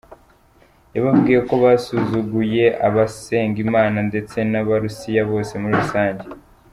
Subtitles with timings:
[0.95, 6.25] Yababwiye ko basuguye abasenga imana ndetse n’abarusiya bose muri rusange.